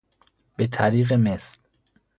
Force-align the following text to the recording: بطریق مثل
بطریق 0.57 1.11
مثل 1.13 1.57